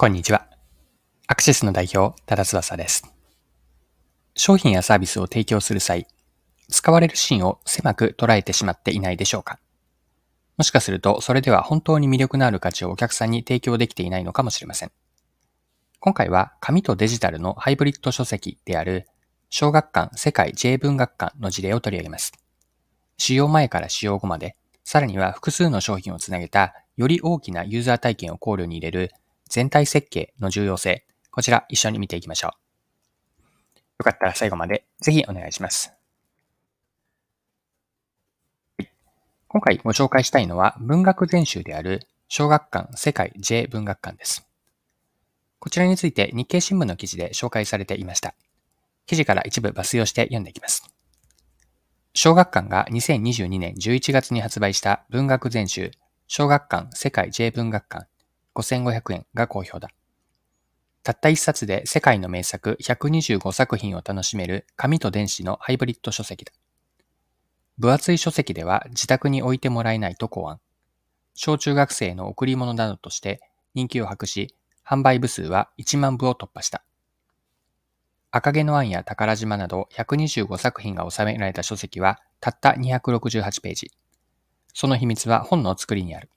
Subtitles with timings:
[0.00, 0.46] こんにちは。
[1.26, 3.04] アクシスの代表、多田翼です。
[4.34, 6.06] 商品やサービスを提供する際、
[6.70, 9.58] 使われるシーンを狭く捉えてしまっていないでしょうか
[10.56, 14.92] もしかすると、それでは本当に魅力のある価値をお客さんに提供できていないのかもしれません。
[15.98, 19.06] 今回は、紙とデジタルのハイブリッド書籍である、
[19.50, 22.32] 小学館世界 J 文学館の事例を取り上げます。
[23.18, 29.12] 使用前から使用後まで、さらには複数の商品をつなげた、より大きなユーザー体験を考慮に入れる
[29.50, 32.50] 全体設計の重要性、こちら一緒に見ていきましょう。
[33.98, 35.92] よかったら最後までぜひお願いします。
[39.48, 44.46] 今回ご紹介したいのは文学全集である小学館世界 J 文学館です。
[45.58, 48.34] こちらについて日経新聞の記事で紹介されていました。
[49.06, 50.84] 記事から一部抜粋をして読んでいきます。
[52.14, 55.90] 小学館が2022年11月に発売した文学全集
[56.28, 58.06] 小学館世界 J 文学館
[58.54, 59.90] 5500円が好評だ。
[61.02, 66.52] たった一冊で世界の名作125作品を楽しめる紙と電子のハイブリッド書籍だ。
[67.78, 70.60] 分厚い書籍では自宅に置いてもらえないと考案。
[71.34, 73.40] 小中学生の贈り物などとして
[73.74, 74.54] 人気を博し、
[74.86, 76.84] 販売部数は1万部を突破した。
[78.32, 83.90] 赤毛のアンや宝島など125作品が収められた書籍はたった268ページ。
[84.74, 86.28] その秘密は本の作りにある。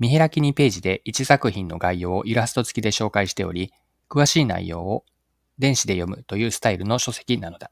[0.00, 3.70] 見開き2ページで1作品の概要をイラスト付きで紹介しており、
[4.08, 5.04] 詳しい内容を
[5.58, 7.70] 電子で読むというスタイルの書籍なのだ。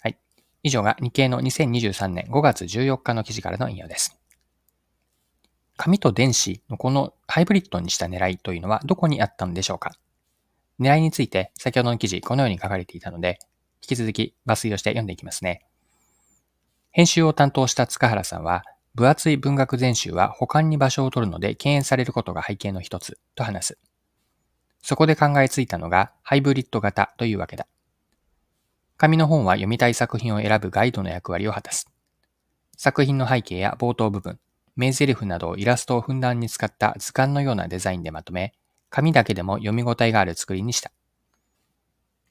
[0.00, 0.16] はい。
[0.62, 4.16] 以上が日経の2023年5月14日の記事からの引用です。
[5.76, 9.92] 紙と電子のこのハイブリッドにした狙いというのはどこにあったのでしょうか
[10.80, 13.40] 狙いについて先ほどの記事このように書かれていたので、
[13.82, 15.66] 引き続き抜粋をして読んでいきますね。
[16.92, 18.64] 編集を担当した塚原さんは、
[18.96, 23.78] 分厚い文学全集は保管に場所を取るので敬遠されることが背景の一つと話す。
[24.82, 27.66] そこで考えついたのがハイブリッド型というわけだ。
[28.96, 31.90] 紙の本は読みたい作品を選ぶガイドの役割を果たす。
[32.78, 34.38] 作品の背景や冒頭部分、
[34.76, 38.54] 名台詞などをイラストをふんだんに使った図鑑のようなデザインでまとめ、
[38.88, 40.90] 紙だけでも読み応えがある作りにした。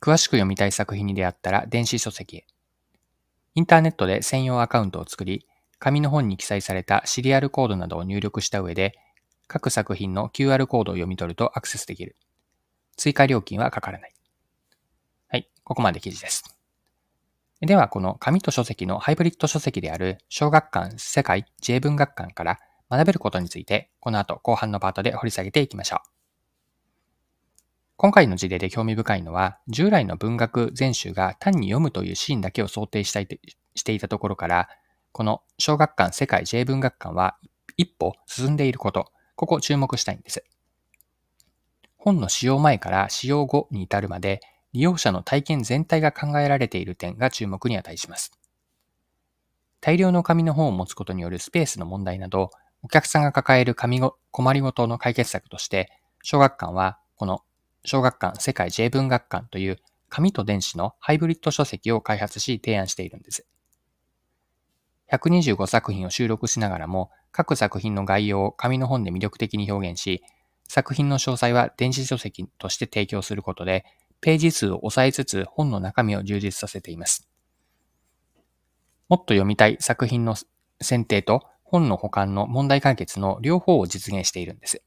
[0.00, 2.46] 詳しく読みたい作品に出会ったら電子書籍へ。
[3.54, 5.46] インターネットで専用アカウントを作り、
[5.84, 8.94] 紙の本に記載されたシリアルコードなどを入力した上で、
[9.46, 12.16] 各作品の QR コードを読み取るとアクセスできる。
[12.96, 14.14] 追加料金はかからない。
[15.28, 16.42] はい、ここまで記事です。
[17.60, 25.98] では、この紙と書籍のハイブリッド書籍である小学館世界 J 文学館から学べることについて、この後後半のパートで掘り下げていきましょう。
[27.98, 34.70] 今回の事例で興味深いのは、従来の文学全集が単に読むというシーンだけを想定していたところから、
[35.14, 37.36] この小学館世界 J 文学館は
[37.76, 40.44] 一歩進んでいること、ここ注目したいんです。
[41.96, 44.40] 本の使用前から使用後に至るまで
[44.72, 48.32] 利用者の体験全体が考えられている点が注目に値します。
[49.80, 52.50] 大量の紙の本を持つことによるスペースの問題など、
[52.82, 55.92] お客さんが抱える紙ご困りごとの解決策として、
[56.24, 57.44] 小学館はこの
[57.84, 63.46] 小学館世界 J 文学館という紙と電子のハイブリッド書籍を開発し提案しているんです。
[65.18, 70.22] 125作品を収録しながらも、各作品の概要を紙の本で魅力的に表現し、
[70.68, 73.84] 作品の詳細は電子書籍として提供することで、
[74.20, 77.28] ページ数を抑えつつ本の中身を充実させています。
[79.08, 80.34] もっと読みたい作品の
[80.80, 84.82] 選定と本の保管の問題解決の両方を実現しているんです。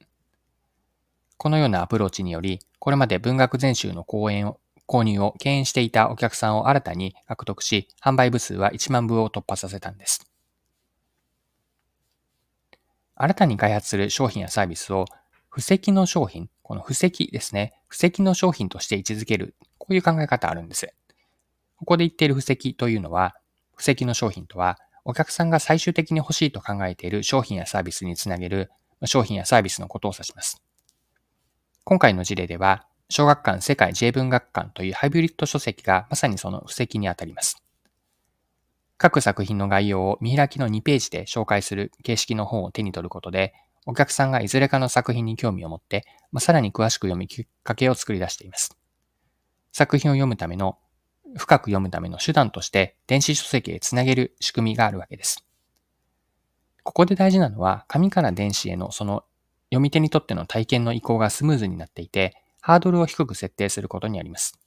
[1.38, 10.26] このようなアプローチにより、これまで文学全集の講演を購入を敬遠していたお客さんを新たに獲得し、販売部数は1万部を突破させたんです。
[13.16, 15.06] 新たに開発する商品やサービスを、
[15.50, 17.74] 布石の商品、この布石ですね。
[17.88, 19.56] 布石の商品として位置づける。
[19.80, 20.94] こういう考え方あるんです。
[21.78, 23.36] ここで言っている布石というのは、
[23.76, 28.72] 布石の商品とは、お客さんが最終的に欲しいと考えている商品やサービスにつなげる
[29.06, 30.62] 商品やサービスのことを指します。
[31.84, 37.64] 今回の事例では、小学館世界 J 文学館というハイブリッド書籍がまさにその布石にあたります。
[38.98, 43.54] 各作品の概要を見開きの2ページで紹介する形式の本を手に取ることで、
[43.86, 48.78] お客さんがいずれかの作品に興味を持って、まあ、さらに詳しく読みきっかけを作り出しています。
[49.72, 50.78] 作品を読むための、
[51.38, 55.46] 深く読むための手段として電子書籍へつなげる仕組みがあるわけです。
[56.84, 59.24] ここで大事なのは、紙から電子へのその
[59.70, 64.60] 読み手にとっての体験の移行がスムーズになっていて、ハードルを低く設定することにあります。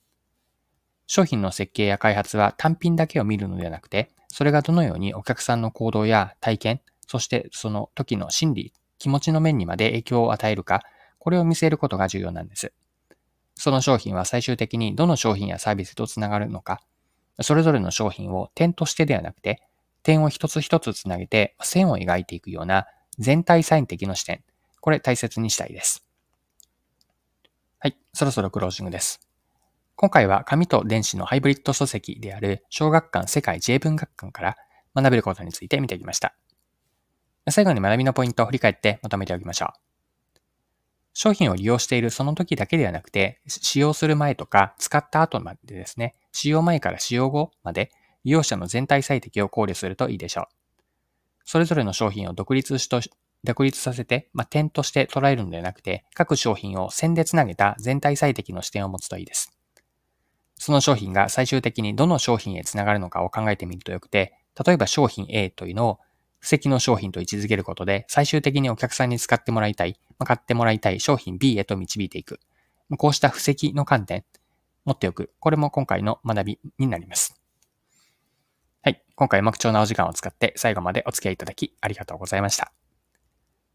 [1.06, 10.80] 商品の設計や開発は単品だけを見るのではなくて、それがどのようにお客さんの行動や体験、そしてその時の心理、気持ちの面にまで影響を与えるか、
[11.18, 12.72] これを見据えることが重要なんです。
[13.54, 16.80] その商品は最終的にどの商品やサービスとつながるのか、
[17.42, 19.60] それぞれの商品を点としてではなくて、
[20.02, 22.86] 点を一つ一つつなげて線を描いていくような
[23.18, 24.42] 全体サイン的の視点、
[24.80, 26.06] これ大切にしたいです。
[27.82, 29.26] はい、そろそろクロージングです。
[29.96, 34.56] 今回は紙と電子のハイブリッド書籍である小学館世界 J 文学館から
[34.94, 36.34] 学べることについて見てきました。
[37.48, 39.72] 最後に学びのポイントを振り返ってまとめておきましょ
[40.36, 40.40] う。
[41.14, 47.92] 商品を利用しているその時だけではなくて、使用する前とか使った後までですね、使用前から使用後まで
[48.24, 50.44] 利用者の全体最適を考慮するといいでしょう。
[51.46, 53.00] それぞれの商品を独立しと
[53.44, 59.56] 独立させて、まあ、点として捉えるのではなくて、各商品を線でつなげた全体最適の視点を持つといいです。
[60.56, 66.00] その商品が最終的にどの商品へつながるのかを考えてみるとよくて、例えば商品 A というのを
[66.40, 72.40] 布石の商品と位置づけることで、最終的にお客さんに使ってもらいたい、まあ、買ってもらいたい商品 B へと導いていく。
[72.98, 74.24] こうした布石の観点、
[74.84, 75.32] 持っておく。
[75.38, 77.40] これも今回の学びになります。
[78.82, 79.02] はい。
[79.14, 82.72] 今回も貴重なお時間を使って最後までお付き合いいただきありがとうございました。